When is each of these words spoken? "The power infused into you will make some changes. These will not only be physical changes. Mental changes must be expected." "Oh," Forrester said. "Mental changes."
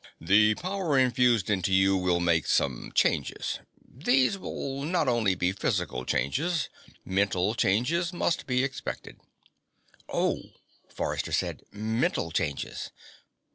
"The 0.19 0.55
power 0.55 0.97
infused 0.97 1.47
into 1.47 1.71
you 1.71 1.95
will 1.95 2.19
make 2.19 2.47
some 2.47 2.91
changes. 2.95 3.59
These 3.87 4.35
will 4.35 4.83
not 4.83 5.07
only 5.07 5.35
be 5.35 5.51
physical 5.51 6.05
changes. 6.05 6.69
Mental 7.05 7.53
changes 7.53 8.11
must 8.11 8.47
be 8.47 8.63
expected." 8.63 9.19
"Oh," 10.09 10.41
Forrester 10.89 11.31
said. 11.31 11.61
"Mental 11.71 12.31
changes." 12.31 12.89